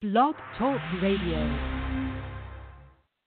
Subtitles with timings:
[0.00, 1.36] Blog Talk Radio.
[1.36, 1.52] Ladies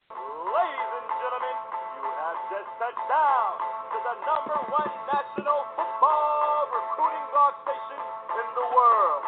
[0.09, 3.61] and gentlemen, you have just touched down
[3.93, 9.21] to the number one national football recruiting blog station in the world.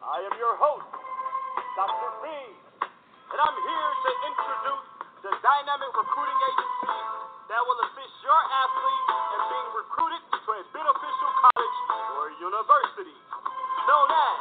[0.00, 0.88] I am your host,
[1.76, 2.08] Dr.
[2.24, 4.88] Fiend, and I'm here to introduce
[5.28, 7.00] the dynamic recruiting agency
[7.52, 11.78] that will assist your athlete in being recruited to a beneficial college
[12.16, 13.12] or university,
[13.84, 14.35] known as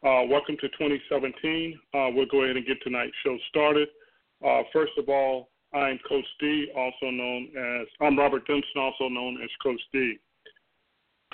[0.03, 1.79] Uh, welcome to 2017.
[1.95, 3.87] Uh, we'll go ahead and get tonight's show started.
[4.45, 9.41] Uh, first of all, I'm Coach D, also known as I'm Robert Denson, also known
[9.41, 10.19] as Coach D.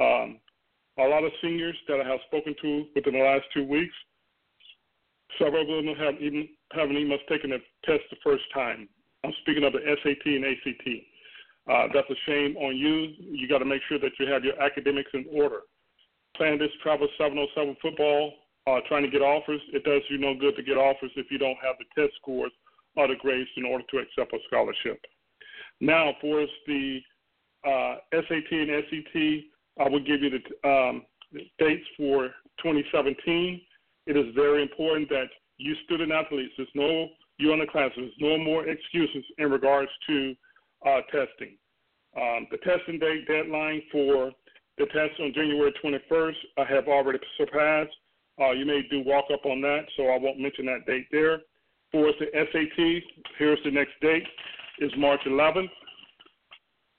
[0.00, 0.38] Um,
[0.98, 3.94] a lot of seniors that I have spoken to within the last two weeks,
[5.38, 8.88] several of them have even haven't even taken the test the first time.
[9.24, 10.86] I'm speaking of the SAT and ACT.
[11.70, 13.14] Uh, that's a shame on you.
[13.20, 15.60] You got to make sure that you have your academics in order.
[16.36, 18.32] Playing this travel 7-on-7 football,
[18.68, 21.38] uh, trying to get offers, it does you no good to get offers if you
[21.38, 22.52] don't have the test scores
[22.96, 25.00] or the grades in order to accept a scholarship.
[25.80, 26.98] Now, for the
[27.66, 29.16] uh, SAT and ACT,
[29.80, 31.02] I will give you the um,
[31.58, 32.28] dates for
[32.62, 33.60] 2017.
[34.06, 35.28] It is very important that
[35.58, 39.90] you student athletes, there's no, you in the class, there's no more excuses in regards
[40.08, 40.34] to
[40.86, 41.56] uh, testing.
[42.16, 44.32] Um, the testing date deadline for
[44.78, 47.94] The test on January 21st I have already surpassed.
[48.40, 51.40] Uh, you may do walk up on that, so I won't mention that date there.
[51.90, 53.02] For the SAT,
[53.38, 54.26] here's the next date:
[54.80, 55.70] is March 11th,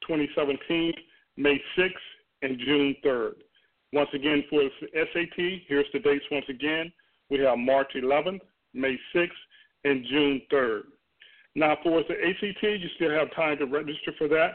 [0.07, 0.93] 2017,
[1.37, 1.91] May 6th,
[2.41, 3.33] and June 3rd.
[3.93, 6.91] Once again, for the SAT, here's the dates once again.
[7.29, 8.41] We have March 11th,
[8.73, 9.29] May 6th,
[9.85, 10.81] and June 3rd.
[11.55, 14.51] Now, for the ACT, you still have time to register for that.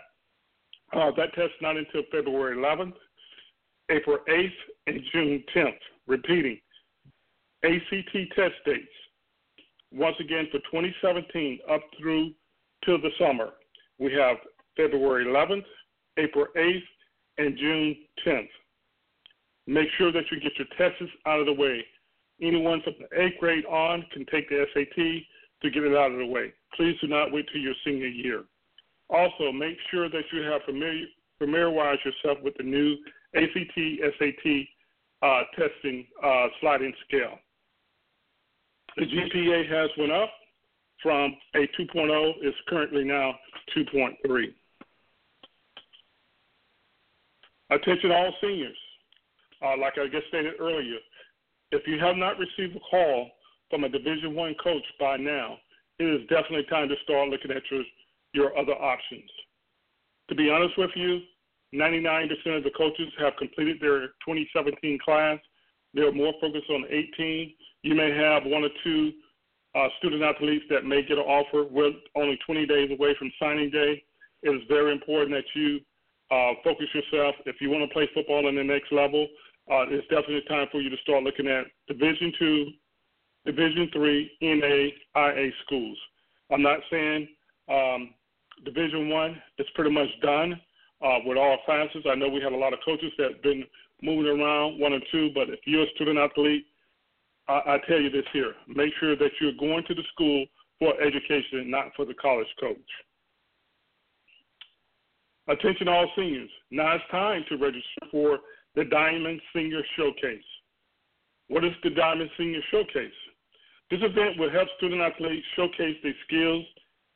[0.92, 2.94] Uh, that test not until February 11th,
[3.90, 4.48] April 8th,
[4.86, 5.78] and June 10th.
[6.06, 6.60] Repeating,
[7.64, 8.86] ACT test dates.
[9.92, 12.32] Once again, for 2017 up through
[12.84, 13.50] till the summer,
[13.98, 14.36] we have
[14.76, 15.64] February 11th,
[16.18, 16.82] April 8th,
[17.38, 17.96] and June
[18.26, 18.48] 10th.
[19.66, 21.84] Make sure that you get your tests out of the way.
[22.42, 24.96] Anyone from the eighth grade on can take the SAT
[25.62, 26.52] to get it out of the way.
[26.76, 28.44] Please do not wait till your senior year.
[29.08, 31.06] Also, make sure that you have familiar,
[31.40, 32.96] yourself with the new
[33.34, 33.78] ACT,
[34.18, 34.66] SAT
[35.22, 37.38] uh, testing uh, sliding scale.
[38.96, 40.30] The GPA has went up
[41.02, 43.34] from a 2.0 is currently now
[43.76, 44.14] 2.3.
[47.70, 48.76] Attention all seniors.
[49.62, 50.98] Uh, like I just stated earlier,
[51.72, 53.30] if you have not received a call
[53.70, 55.56] from a Division One coach by now,
[55.98, 57.82] it is definitely time to start looking at your
[58.32, 59.30] your other options.
[60.28, 61.20] To be honest with you,
[61.74, 65.38] 99% of the coaches have completed their 2017 class.
[65.94, 67.54] They're more focused on 18.
[67.82, 69.12] You may have one or two
[69.74, 71.64] uh, student athletes that may get an offer.
[71.64, 74.02] We're only 20 days away from signing day.
[74.42, 75.80] It is very important that you
[76.30, 77.34] uh, focus yourself.
[77.46, 79.26] If you want to play football in the next level,
[79.70, 82.66] uh, it's definitely time for you to start looking at Division two,
[83.46, 85.98] Division three, NAIA schools.
[86.50, 87.28] I'm not saying
[87.68, 88.10] um,
[88.64, 90.60] Division one is pretty much done
[91.04, 92.04] uh, with all classes.
[92.08, 93.64] I know we have a lot of coaches that have been
[94.04, 96.66] moving around one or two, but if you're a student athlete,
[97.48, 100.44] I, I tell you this here: make sure that you're going to the school
[100.78, 102.76] for education, not for the college coach.
[105.48, 106.50] Attention all seniors.
[106.70, 108.38] Now it's time to register for
[108.74, 110.42] the Diamond Senior Showcase.
[111.48, 113.12] What is the Diamond Senior Showcase?
[113.90, 116.64] This event will help student athletes showcase their skills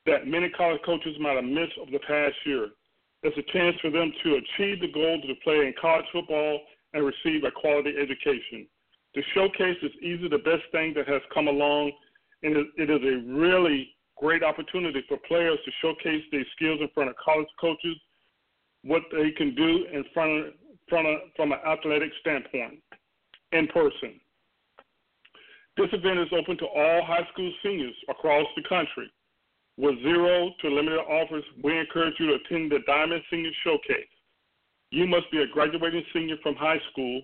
[0.05, 2.69] that many college coaches might have missed over the past year.
[3.23, 6.61] It's a chance for them to achieve the goal to play in college football
[6.93, 8.67] and receive a quality education.
[9.15, 11.91] The showcase is easily the best thing that has come along,
[12.43, 17.09] and it is a really great opportunity for players to showcase their skills in front
[17.09, 17.95] of college coaches,
[18.83, 20.53] what they can do in front of, of
[21.35, 22.79] from an athletic standpoint
[23.51, 24.19] in person.
[25.77, 29.09] This event is open to all high school seniors across the country.
[29.77, 34.11] With zero to limited offers, we encourage you to attend the Diamond Senior Showcase.
[34.91, 37.21] You must be a graduating senior from high school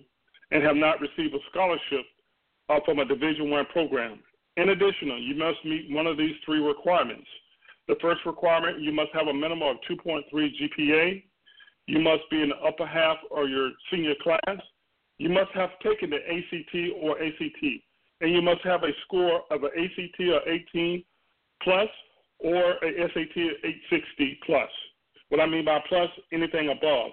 [0.50, 2.06] and have not received a scholarship
[2.68, 4.20] uh, from a Division One program.
[4.56, 7.26] In addition, you must meet one of these three requirements.
[7.88, 11.22] The first requirement, you must have a minimum of 2.3 GPA.
[11.86, 14.58] You must be in the upper half of your senior class.
[15.18, 17.62] You must have taken the ACT or ACT.
[18.20, 21.04] And you must have a score of an ACT or 18
[21.62, 21.88] plus
[22.40, 24.70] or a SAT of 860 plus.
[25.28, 27.12] What I mean by plus, anything above.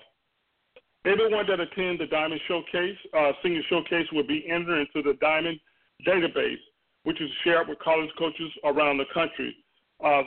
[1.05, 5.60] Everyone that attends the Diamond Showcase, uh, Senior Showcase, will be entered into the Diamond
[6.07, 6.62] database,
[7.03, 9.55] which is shared with college coaches around the country.
[10.03, 10.24] Uh,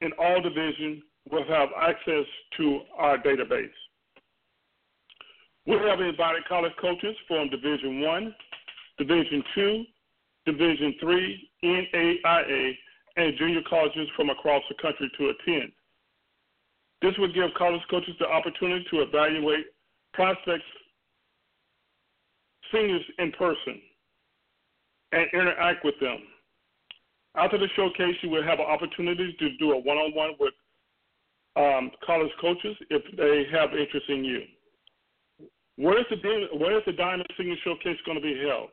[0.00, 3.70] in all divisions, will have access to our database.
[5.66, 8.34] We have invited college coaches from Division One,
[8.98, 9.84] Division Two,
[10.44, 12.72] Division Three, NAIA,
[13.16, 15.72] and junior colleges from across the country to attend.
[17.00, 19.66] This would give college coaches the opportunity to evaluate
[20.14, 20.64] prospects,
[22.72, 23.80] seniors in person,
[25.12, 26.18] and interact with them.
[27.36, 30.54] After the showcase, you will have an opportunity to do a one-on-one with
[31.56, 34.42] um, college coaches if they have interest in you.
[35.76, 38.68] Where is the where is the Diamond Senior Showcase going to be held?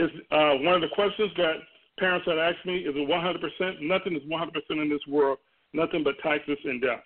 [0.00, 1.56] Is uh, one of the questions that
[1.98, 3.82] parents have asked me is it 100%?
[3.82, 5.36] Nothing is 100% in this world,
[5.74, 7.04] nothing but taxes and death.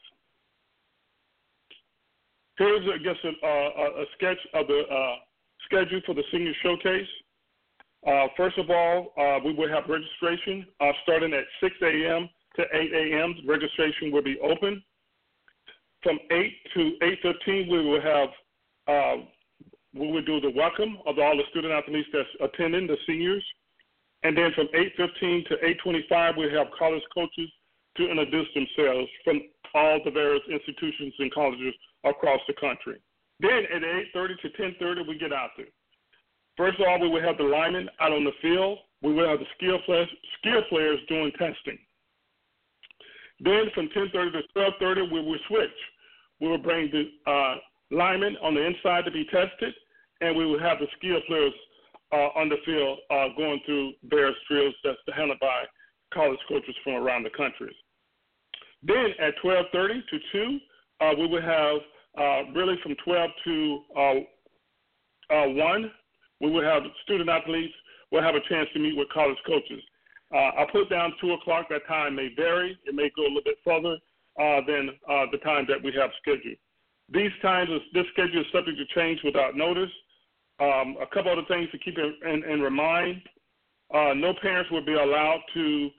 [2.56, 5.16] Here's, I guess, a, a, a sketch of the uh,
[5.64, 7.08] schedule for the senior showcase.
[8.06, 12.28] Uh, first of all, uh, we will have registration uh, starting at 6 a.m.
[12.54, 13.34] to 8 a.m.
[13.44, 14.80] Registration will be open.
[16.04, 18.28] From 8 to 8:15, we will have
[18.86, 19.24] uh,
[19.94, 23.44] we will do the welcome of all the student athletes that's attending, the seniors,
[24.24, 27.50] and then from 8:15 to 8:25, we have college coaches
[27.96, 29.42] to introduce themselves from
[29.74, 31.74] all the various institutions and colleges
[32.04, 32.98] across the country.
[33.40, 35.68] Then at 8:30 to 10:30, we get out there.
[36.56, 38.78] First of all, we will have the linemen out on the field.
[39.02, 40.08] We will have the skill players,
[40.38, 41.78] skill players doing testing.
[43.40, 45.78] Then from 10:30 to 12:30, we will switch.
[46.40, 47.58] We will bring the uh,
[47.90, 49.74] linemen on the inside to be tested,
[50.24, 51.52] and we will have the skill players
[52.12, 55.64] uh, on the field uh, going through various drills that's handled by
[56.12, 57.74] college coaches from around the country.
[58.82, 60.58] Then at 12:30 to 2,
[61.00, 61.76] uh, we will have
[62.18, 65.90] uh, really from 12 to uh, 1
[66.40, 67.74] we will have student athletes
[68.10, 69.82] will have a chance to meet with college coaches.
[70.34, 71.68] Uh, I put down two o'clock.
[71.70, 72.76] That time may vary.
[72.84, 73.96] It may go a little bit further
[74.40, 76.58] uh, than uh, the time that we have scheduled.
[77.08, 79.90] These times, this schedule is subject to change without notice.
[80.60, 83.22] Um, a couple other things to keep in, in, in remind:
[83.92, 85.90] uh, no parents will be allowed to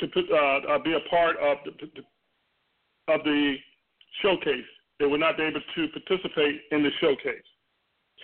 [0.00, 3.56] to put, uh, uh, be a part of the, of the
[4.22, 4.64] showcase.
[4.98, 7.42] They will not be able to participate in the showcase.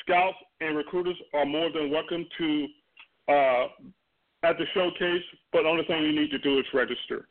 [0.01, 2.67] Scouts and recruiters are more than welcome to
[3.29, 3.67] uh,
[4.43, 7.29] at the showcase, but the only thing you need to do is register.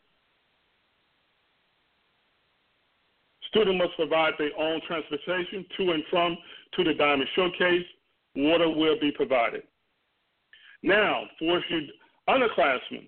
[3.56, 6.38] Students must provide their own transportation to and from
[6.74, 7.86] to the Diamond Showcase.
[8.36, 9.64] Water will be provided.
[10.84, 11.88] Now, for you
[12.28, 13.08] underclassmen,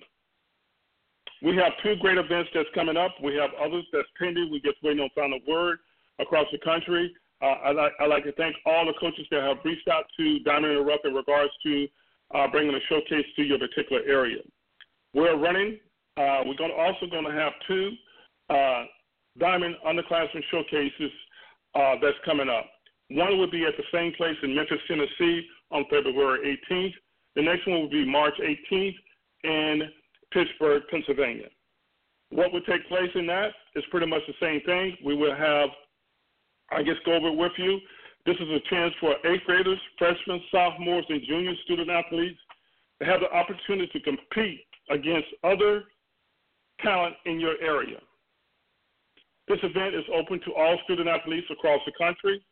[1.43, 3.11] we have two great events that's coming up.
[3.21, 4.49] We have others that's pending.
[4.49, 5.79] We just waiting on final word
[6.19, 7.13] across the country.
[7.41, 10.39] Uh, I'd, like, I'd like to thank all the coaches that have reached out to
[10.39, 11.87] Diamond in Rough in regards to
[12.33, 14.39] uh, bringing a showcase to your particular area.
[15.13, 15.77] We're running.
[16.15, 17.91] Uh, we're going also going to have two
[18.49, 18.85] uh,
[19.39, 21.11] Diamond underclassmen showcases
[21.75, 22.65] uh, that's coming up.
[23.09, 26.93] One will be at the same place in Memphis, Tennessee, on February 18th.
[27.35, 28.95] The next one will be March 18th
[29.43, 29.81] in
[30.31, 31.47] Pittsburgh, Pennsylvania.
[32.29, 34.97] What will take place in that is pretty much the same thing.
[35.05, 35.69] We will have
[36.71, 37.79] I guess go over it with you.
[38.25, 42.39] This is a chance for eighth graders, freshmen, sophomores, and junior student athletes
[42.99, 45.83] to have the opportunity to compete against other
[46.81, 47.99] talent in your area.
[49.47, 52.43] This event is open to all student athletes across the country.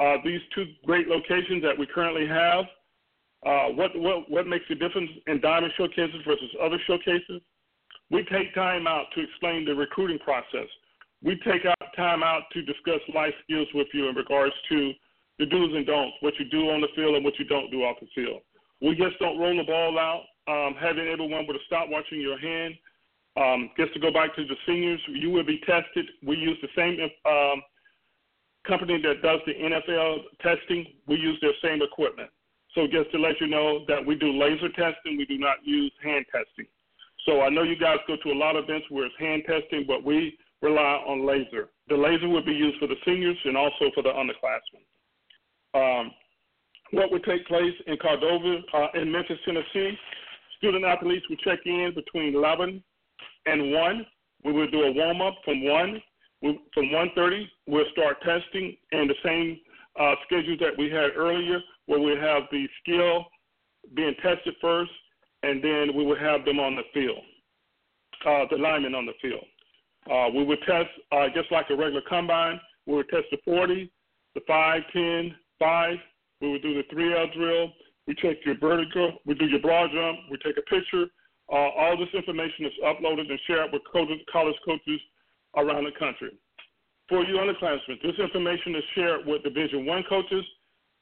[0.00, 2.64] Uh, these two great locations that we currently have,
[3.46, 7.42] uh, what, what, what makes the difference in diamond showcases versus other showcases?
[8.10, 10.68] We take time out to explain the recruiting process
[11.22, 14.92] we take out time out to discuss life skills with you in regards to
[15.38, 17.82] the do's and don'ts, what you do on the field and what you don't do
[17.82, 18.42] off the field.
[18.80, 22.38] We just don't roll the ball out, um, having everyone with a stopwatch in your
[22.38, 22.74] hand.
[23.36, 26.06] Um, just to go back to the seniors, you will be tested.
[26.26, 27.62] We use the same um,
[28.66, 30.86] company that does the NFL testing.
[31.06, 32.30] We use their same equipment.
[32.74, 35.92] So just to let you know that we do laser testing, we do not use
[36.02, 36.66] hand testing.
[37.26, 39.84] So I know you guys go to a lot of events where it's hand testing,
[39.86, 41.68] but we rely on laser.
[41.88, 44.84] The laser will be used for the seniors and also for the underclassmen.
[45.74, 46.12] Um,
[46.92, 49.96] what would take place in Cordova, uh, in Memphis, Tennessee,
[50.58, 52.82] student athletes will check in between 11
[53.46, 54.06] and 1.
[54.44, 56.02] We will do a warm up from 1.
[56.42, 59.58] We, from 1.30, we'll start testing and the same
[60.00, 63.26] uh, schedule that we had earlier, where we have the skill
[63.94, 64.90] being tested first,
[65.42, 67.22] and then we will have them on the field,
[68.26, 69.44] uh, the linemen on the field.
[70.10, 72.58] Uh, we would test uh, just like a regular combine.
[72.86, 73.90] We would test the 40,
[74.34, 75.96] the 5, 10, 5.
[76.40, 77.72] We would do the 3L drill.
[78.06, 79.18] We check your vertical.
[79.26, 80.18] We do your broad jump.
[80.30, 81.06] We take a picture.
[81.52, 85.00] Uh, all this information is uploaded and shared with coaches, college coaches
[85.56, 86.32] around the country.
[87.08, 90.44] For you underclassmen, this information is shared with Division One coaches.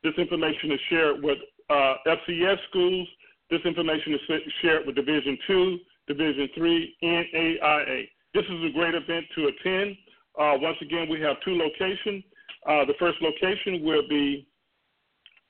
[0.02, 1.38] This information is shared with
[1.69, 3.07] uh, FCS schools
[3.50, 4.21] This information is
[4.61, 5.78] shared with Division Two,
[6.09, 8.09] Division Three, NAIA.
[8.35, 9.97] This is a great event to attend.
[10.38, 12.25] Uh, once again, we have two locations.
[12.66, 14.47] Uh, the first location will be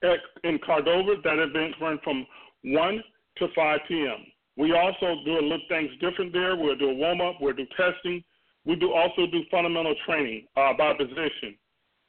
[0.03, 1.15] at, in Cordova.
[1.25, 2.27] That event runs from
[2.65, 3.03] 1
[3.39, 4.27] to 5 p.m.
[4.57, 6.57] We also do a little things different there.
[6.57, 7.37] We'll do a warm up.
[7.41, 8.23] We'll do testing.
[8.65, 11.57] We do also do fundamental training uh, by position.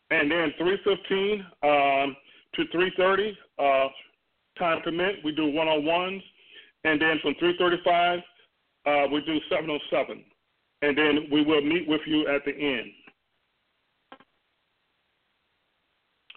[0.09, 2.15] And then 3:15 um,
[2.55, 3.87] to 3:30, uh,
[4.59, 6.21] time permit, we do one-on-ones.
[6.83, 8.21] And then from 3:35,
[8.85, 10.23] uh, we do 7-on-7.
[10.81, 12.91] And then we will meet with you at the end.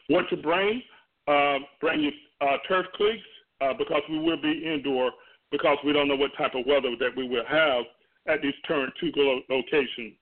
[0.09, 0.83] What to bring?
[1.27, 3.23] Uh, bring your uh, turf cleats
[3.63, 5.11] uh, because we will be indoor
[5.51, 7.85] because we don't know what type of weather that we will have
[8.27, 9.13] at these current two
[9.49, 10.15] locations.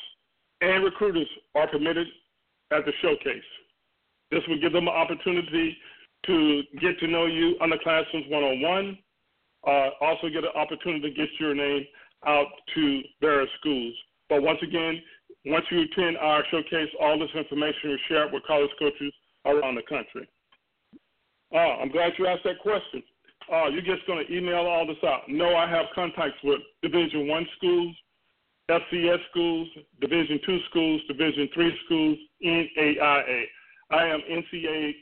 [0.60, 2.06] and recruiters are permitted
[2.70, 3.42] at the showcase.
[4.30, 5.76] This will give them an opportunity
[6.26, 8.98] to get to know you underclassmen one on one
[9.66, 11.84] uh, also get an opportunity to get your name
[12.26, 13.94] out to various schools.
[14.28, 15.00] But once again,
[15.44, 19.12] once you attend our showcase, all this information is shared with college coaches
[19.44, 20.28] around the country.
[21.54, 23.02] Uh, I'm glad you asked that question.
[23.52, 25.22] Uh, you're just going to email all this out.
[25.28, 27.94] No, I have contacts with Division One schools,
[28.68, 29.68] FCS schools,
[30.00, 33.44] Division Two schools, Division Three schools, NAIA.
[33.90, 34.94] I am NCAA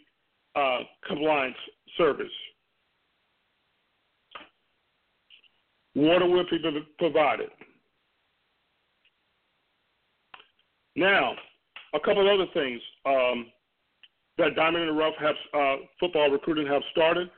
[0.57, 1.57] uh, compliance
[1.96, 2.27] service.
[5.95, 7.51] Water will be provided.
[10.97, 11.35] Now,
[11.95, 13.47] a couple other things um,
[14.39, 17.31] that Diamond in the Rough have uh, football recruiting have started.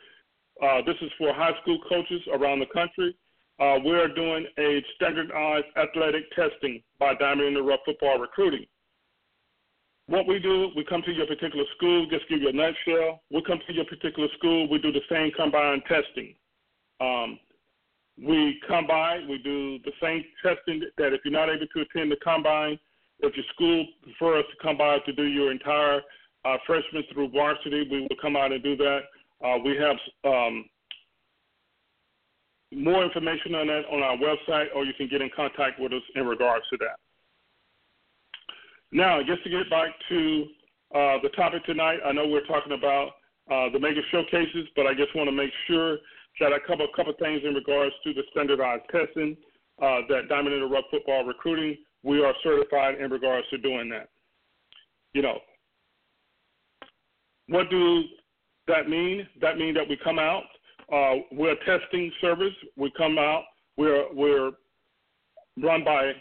[0.62, 3.14] Uh, this is for high school coaches around the country.
[3.58, 8.66] Uh, we are doing a standardized athletic testing by Diamond in the Rough football recruiting.
[10.08, 13.22] What we do, we come to your particular school, just give you a nutshell.
[13.30, 16.34] We come to your particular school, we do the same combined testing.
[17.00, 17.38] Um,
[18.22, 22.10] we come by, we do the same testing that if you're not able to attend
[22.10, 22.78] the combine,
[23.20, 26.00] if your school prefers to come by to do your entire
[26.44, 29.00] uh, freshman through varsity, we will come out and do that.
[29.44, 30.64] Uh, we have um,
[32.72, 36.02] more information on that on our website, or you can get in contact with us
[36.14, 36.96] in regards to that.
[38.92, 40.46] Now, just to get back to
[40.94, 43.08] uh, the topic tonight, I know we're talking about
[43.50, 45.98] uh, the mega showcases, but I just want to make sure
[46.40, 49.36] that I cover a couple things in regards to the standardized testing
[49.82, 51.76] uh, that Diamond in the Rough football recruiting.
[52.02, 54.08] We are certified in regards to doing that.
[55.12, 55.38] You know,
[57.48, 58.02] what do
[58.68, 59.26] that mean?
[59.40, 60.42] That means that we come out.
[60.92, 62.52] Uh, we're a testing service.
[62.76, 63.44] We come out.
[63.76, 64.52] We're we're
[65.62, 66.12] run by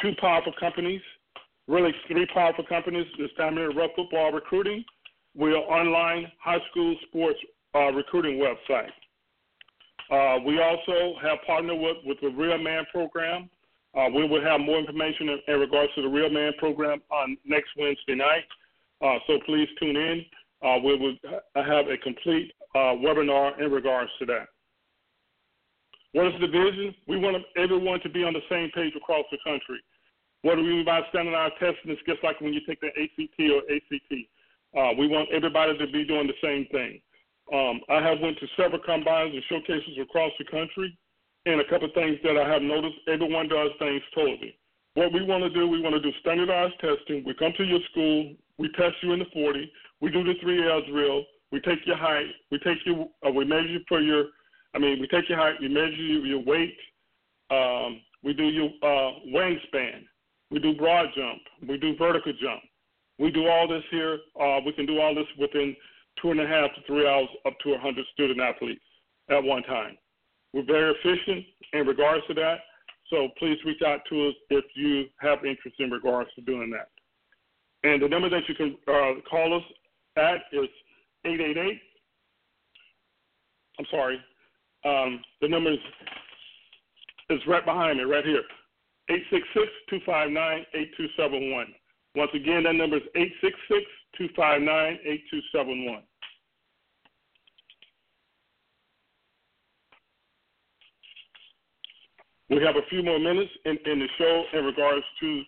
[0.00, 1.00] two powerful companies,
[1.66, 3.06] really three powerful companies.
[3.18, 4.84] This Diamond in Rough football recruiting.
[5.34, 7.38] We're online high school sports
[7.74, 8.90] uh, recruiting website.
[10.10, 13.50] Uh, we also have partnered with, with the Real Man program.
[13.96, 17.36] Uh, we will have more information in, in, regards to the Real Man program on
[17.44, 18.44] next Wednesday night.
[19.04, 20.24] Uh, so please tune in.
[20.62, 21.14] Uh, we will
[21.56, 24.46] have a complete uh, webinar in regards to that.
[26.12, 26.94] What is the vision?
[27.06, 29.78] We want everyone to be on the same page across the country.
[30.42, 31.92] What do we mean by standardized testing?
[31.92, 34.96] It's just like when you take the ACT or ACT.
[34.98, 37.00] we want everybody to be doing the same thing.
[37.52, 40.96] Um, I have went to several combines and showcases across the country,
[41.46, 44.58] and a couple of things that I have noticed, everyone does things totally.
[44.94, 47.24] What we want to do, we want to do standardized testing.
[47.24, 50.68] We come to your school, we test you in the 40, we do the three
[50.68, 54.26] L drill, we take your height, we take you, uh, we measure you for your
[54.74, 56.76] I mean, we take your height, we measure your, your weight,
[57.50, 60.04] um, we do your uh, wingspan,
[60.50, 62.60] we do broad jump, we do vertical jump.
[63.18, 64.18] We do all this here.
[64.40, 65.74] Uh, we can do all this within
[66.20, 68.82] two and a half to three hours, up to 100 student athletes
[69.30, 69.96] at one time.
[70.52, 72.58] We're very efficient in regards to that.
[73.10, 76.88] So please reach out to us if you have interest in regards to doing that.
[77.88, 79.62] And the number that you can uh, call us
[80.16, 80.68] at is
[81.24, 81.80] 888.
[83.78, 84.18] I'm sorry.
[84.84, 85.78] Um, the number is,
[87.30, 88.42] is right behind me, right here.
[89.90, 91.64] 866-259-8271.
[92.14, 93.02] Once again, that number is
[94.20, 96.02] 866-259-8271.
[102.50, 105.42] We have a few more minutes in, in the show in regards to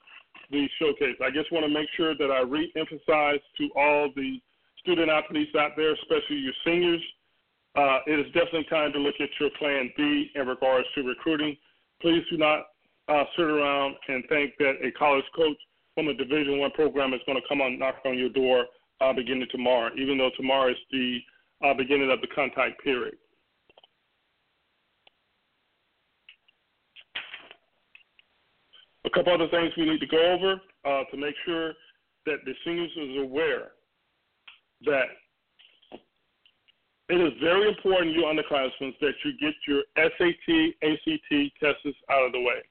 [0.50, 1.16] the showcase.
[1.24, 4.40] I just want to make sure that I re-emphasize to all the
[4.78, 7.02] student athletes out there, especially your seniors,
[7.76, 11.56] uh, it is definitely time to look at your plan B in regards to recruiting.
[12.02, 12.66] Please do not
[13.08, 15.56] uh, sit around and think that a college coach
[15.94, 18.66] from a Division One program is going to come on knock on your door
[19.00, 21.18] uh, beginning tomorrow, even though tomorrow is the
[21.64, 23.14] uh, beginning of the contact period.
[29.10, 31.72] A couple other things we need to go over uh, to make sure
[32.26, 33.72] that the seniors is aware
[34.84, 35.04] that
[37.08, 42.32] it is very important, you underclassmen, that you get your SAT, ACT tests out of
[42.32, 42.62] the way.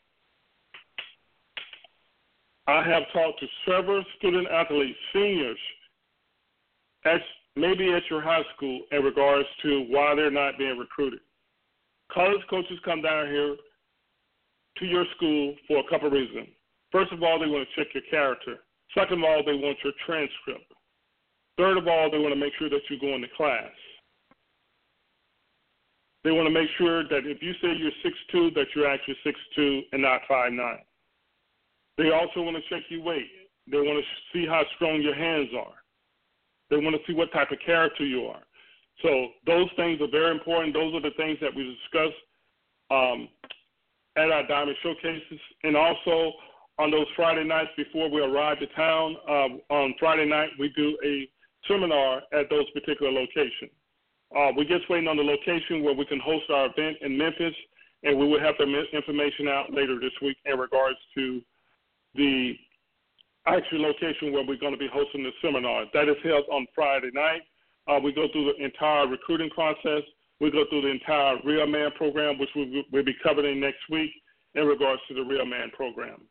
[2.68, 5.58] I have talked to several student athletes, seniors,
[7.04, 7.20] at,
[7.58, 11.20] maybe at your high school, in regards to why they're not being recruited.
[12.14, 13.56] College coaches come down here
[14.80, 16.48] to your school for a couple of reasons.
[16.92, 18.58] First of all, they want to check your character.
[18.98, 20.72] Second of all, they want your transcript.
[21.58, 23.72] Third of all, they want to make sure that you go into class.
[26.24, 27.92] They want to make sure that if you say you're
[28.44, 29.16] 6'2", that you're actually
[29.58, 30.78] 6'2", and not 5'9".
[31.98, 33.30] They also want to check your weight.
[33.70, 35.76] They want to see how strong your hands are.
[36.70, 38.42] They want to see what type of character you are.
[39.02, 40.74] So those things are very important.
[40.74, 42.14] Those are the things that we discuss
[42.92, 43.30] um,
[44.16, 46.34] at our diamond showcases, and also
[46.78, 49.18] on those Friday nights before we arrive to town.
[49.28, 51.30] Uh, on Friday night, we do a
[51.68, 53.72] seminar at those particular locations.
[54.36, 57.54] Uh, we're just waiting on the location where we can host our event in Memphis,
[58.04, 61.42] and we will have the information out later this week in regards to
[62.16, 62.54] the
[63.46, 65.86] actual location where we're going to be hosting the seminar.
[65.94, 67.42] That is held on Friday night.
[67.88, 70.04] Uh, we go through the entire recruiting process.
[70.40, 74.12] We go through the entire Real Man program, which we will be covering next week
[74.56, 76.22] in regards to the Real Man program.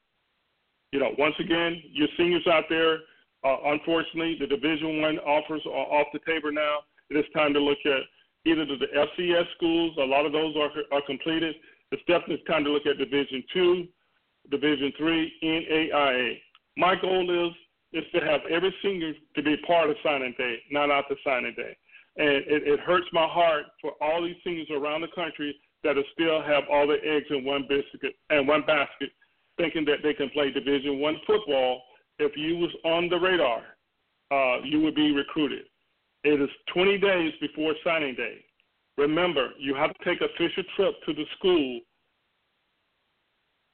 [0.93, 2.99] You know, once again, your seniors out there,
[3.45, 6.79] uh, unfortunately, the Division One offers are off the table now.
[7.11, 8.01] It is time to look at
[8.45, 9.97] either the FCS schools.
[9.99, 11.55] A lot of those are are completed.
[11.93, 13.87] It's definitely time to look at Division Two,
[14.51, 16.39] Division Three, NAIA.
[16.77, 17.55] My goal is
[17.93, 21.77] is to have every senior to be part of signing day, not after signing day.
[22.19, 25.55] And it, it hurts my heart for all these seniors around the country
[25.85, 29.11] that still have all their eggs in one biscuit and one basket,
[29.57, 31.83] thinking that they can play Division One football.
[32.19, 33.63] If you was on the radar,
[34.33, 35.67] uh, you would be recruited.
[36.25, 38.45] It is 20 days before signing day.
[38.97, 41.81] Remember, you have to take official trip to the school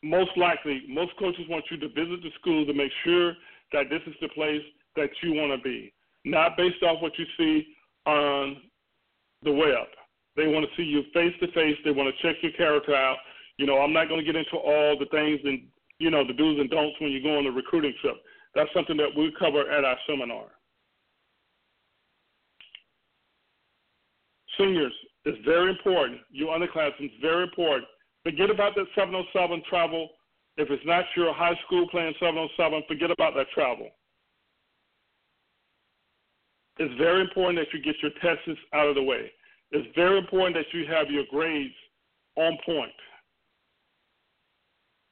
[0.04, 3.32] most likely, most coaches want you to visit the school to make sure
[3.72, 4.60] that this is the place
[4.96, 5.92] that you want to be,
[6.26, 7.73] not based off what you see
[8.06, 8.56] on
[9.42, 9.86] the web.
[10.36, 11.76] They want to see you face to face.
[11.84, 13.16] They want to check your character out.
[13.56, 15.62] You know, I'm not going to get into all the things and
[15.98, 18.16] you know the do's and don'ts when you go on a recruiting trip.
[18.54, 20.46] That's something that we cover at our seminar.
[24.58, 24.92] Seniors,
[25.24, 26.20] it's very important.
[26.30, 27.86] You underclassmen, it's very important
[28.24, 30.08] Forget about that 7-on-7 travel.
[30.56, 33.90] If it's not your high school playing 7-on-7, forget about that travel.
[36.78, 39.30] It's very important that you get your tests out of the way.
[39.70, 41.74] It's very important that you have your grades
[42.36, 42.92] on point.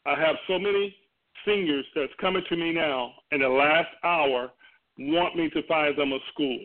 [0.07, 0.95] I have so many
[1.45, 4.51] seniors that's coming to me now in the last hour
[4.99, 6.59] want me to find them a school.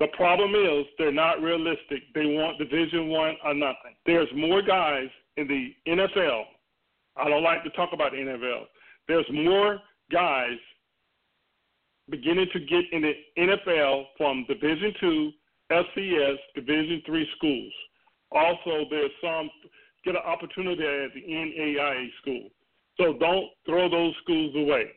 [0.00, 2.02] The problem is they're not realistic.
[2.14, 3.94] They want Division One or nothing.
[4.06, 6.44] There's more guys in the NFL,
[7.16, 8.64] I don't like to talk about the NFL.
[9.08, 9.78] There's more
[10.10, 10.58] guys
[12.10, 15.30] beginning to get in the NFL from Division two,
[15.70, 17.72] FCS, Division three schools.
[18.32, 19.50] Also, there's some
[20.04, 22.48] get an opportunity at the NAIA school.
[22.96, 24.90] So don't throw those schools away.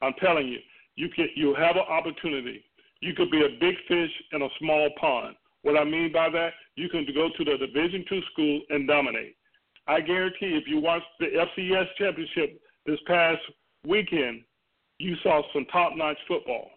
[0.00, 0.58] I'm telling you,
[0.96, 2.64] you can you have an opportunity.
[3.00, 5.36] You could be a big fish in a small pond.
[5.62, 9.36] What I mean by that, you can go to the Division two school and dominate.
[9.86, 13.40] I guarantee if you watch the FCS championship this past
[13.86, 14.42] weekend,
[14.98, 16.70] you saw some top notch football.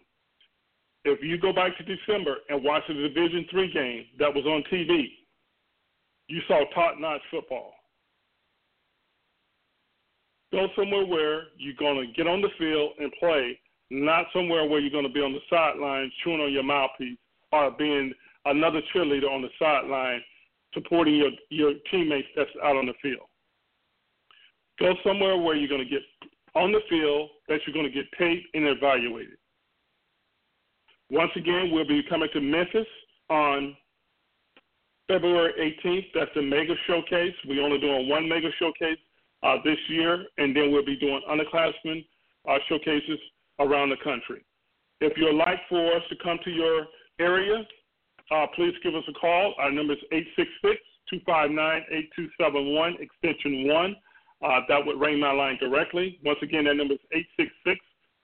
[1.04, 4.62] If you go back to December and watch the Division three game that was on
[4.72, 5.06] TV,
[6.28, 7.72] you saw top notch football.
[10.52, 13.58] Go somewhere where you're going to get on the field and play,
[13.90, 17.18] not somewhere where you're going to be on the sideline chewing on your mouthpiece
[17.52, 18.12] or being
[18.44, 20.20] another cheerleader on the sideline
[20.74, 23.26] supporting your, your teammates that's out on the field.
[24.78, 26.02] Go somewhere where you're going to get
[26.54, 29.38] on the field that you're going to get paid and evaluated.
[31.10, 32.86] Once again, we'll be coming to Memphis
[33.28, 33.76] on
[35.08, 36.06] February 18th.
[36.14, 37.34] That's the mega showcase.
[37.46, 38.98] We're only doing one mega showcase
[39.42, 42.04] uh, this year, and then we'll be doing underclassmen
[42.48, 43.18] uh, showcases
[43.58, 44.44] around the country.
[45.00, 46.86] If you'd like for us to come to your
[47.18, 47.66] area,
[48.30, 49.54] uh, please give us a call.
[49.58, 53.96] Our number is 866 259 8271, extension 1.
[54.42, 56.18] Uh, that would ring my line directly.
[56.24, 57.80] Once again, that number is 866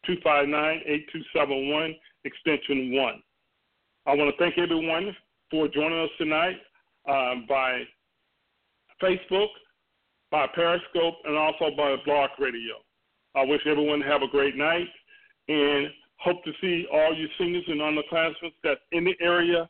[0.07, 3.23] 259 8271, extension 1.
[4.07, 5.15] I want to thank everyone
[5.51, 6.57] for joining us tonight
[7.09, 7.83] um, by
[9.03, 9.49] Facebook,
[10.31, 12.75] by Periscope, and also by Blog Radio.
[13.35, 14.89] I wish everyone have a great night
[15.49, 19.69] and hope to see all you seniors and underclassmen that's in the area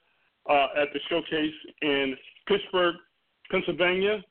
[0.48, 2.94] uh, at the showcase in Pittsburgh,
[3.50, 4.22] Pennsylvania,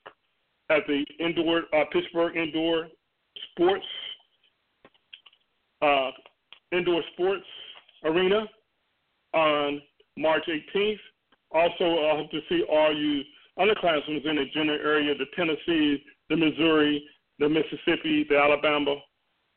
[0.69, 2.87] at the indoor uh, Pittsburgh Indoor
[3.51, 3.85] Sports
[5.81, 6.09] uh,
[6.71, 7.45] Indoor Sports
[8.03, 8.45] Arena
[9.33, 9.81] on
[10.17, 10.99] March 18th.
[11.51, 13.21] Also, I hope to see all you
[13.57, 17.03] underclassmen in the general area, the Tennessee, the Missouri,
[17.39, 18.95] the Mississippi, the Alabama,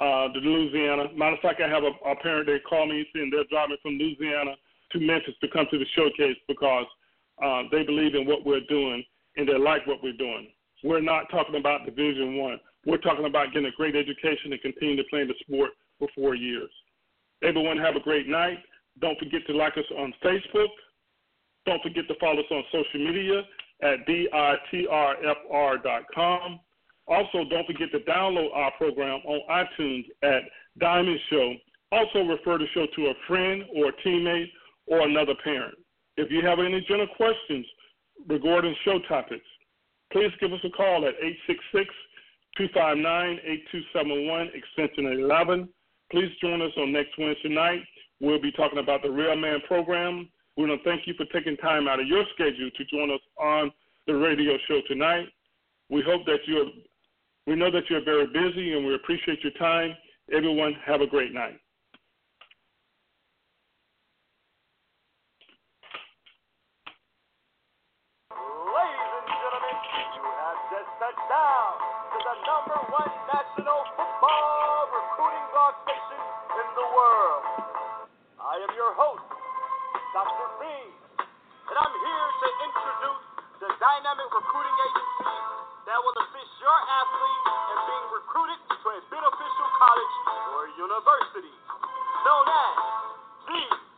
[0.01, 1.07] uh, the Louisiana.
[1.17, 3.99] Matter of fact, I have a, a parent that called me saying they're driving from
[3.99, 4.53] Louisiana
[4.93, 6.87] to Memphis to come to the showcase because
[7.43, 9.03] uh, they believe in what we're doing
[9.37, 10.49] and they like what we're doing.
[10.83, 12.59] We're not talking about Division One.
[12.87, 16.35] We're talking about getting a great education and continue to play the sport for four
[16.35, 16.71] years.
[17.43, 18.59] Everyone have a great night.
[19.01, 20.69] Don't forget to like us on Facebook.
[21.67, 23.43] Don't forget to follow us on social media
[23.83, 24.91] at ditrfr.com.
[27.09, 30.43] Also, don't forget to download our program on iTunes at
[30.79, 31.55] Diamond Show.
[31.93, 34.51] Also, refer the show to a friend or a teammate
[34.87, 35.75] or another parent.
[36.17, 37.67] If you have any general questions
[38.29, 39.47] regarding show topics,
[40.13, 41.95] please give us a call at 866
[42.57, 43.39] 259
[43.85, 45.69] 8271, extension 11.
[46.11, 47.83] Please join us on next Wednesday night.
[48.21, 50.29] We'll be talking about the Real Man program.
[50.57, 53.21] We want to thank you for taking time out of your schedule to join us
[53.39, 53.71] on
[54.07, 55.29] the radio show tonight.
[55.89, 56.67] We hope that you're,
[57.47, 59.97] we know that you're very busy and we appreciate your time.
[60.33, 61.59] Everyone, have a great night.
[84.31, 85.27] Recruiting agency
[85.91, 90.15] that will assist your athlete in being recruited to a beneficial college
[90.55, 91.55] or university.
[92.23, 92.75] Known as
[93.51, 93.90] the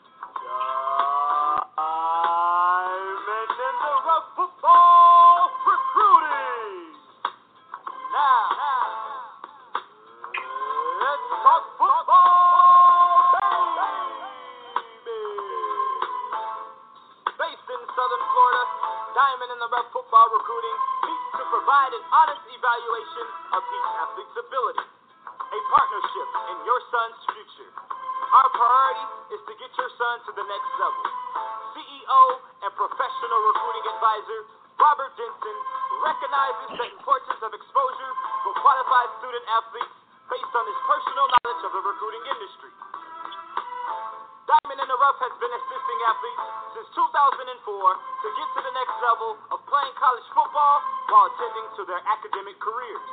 [51.09, 53.07] while attending to their academic careers.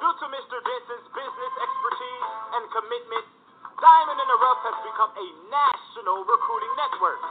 [0.00, 0.56] Due to Mr.
[0.60, 2.26] Denson's business expertise
[2.58, 3.24] and commitment,
[3.80, 7.22] Diamond in the Rough has become a national recruiting network.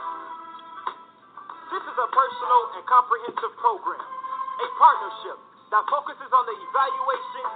[1.70, 5.38] This is a personal and comprehensive program, a partnership
[5.72, 7.46] that focuses on the evaluation,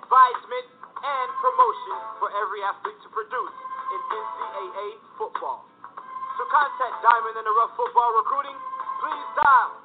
[0.00, 0.66] advisement,
[1.00, 3.56] and promotion for every athlete to produce
[3.94, 4.88] in NCAA
[5.20, 5.66] football.
[6.40, 8.56] To contact Diamond in the Rough Football Recruiting,
[9.04, 9.80] please dial